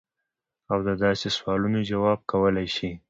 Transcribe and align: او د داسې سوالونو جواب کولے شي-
او 0.71 0.77
د 0.87 0.89
داسې 1.03 1.27
سوالونو 1.37 1.79
جواب 1.89 2.19
کولے 2.31 2.65
شي- 2.75 2.89